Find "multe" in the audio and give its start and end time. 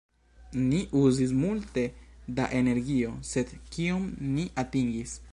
1.41-1.83